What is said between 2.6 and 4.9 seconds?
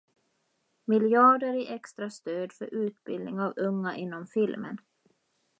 utbildning av unga inom filmen.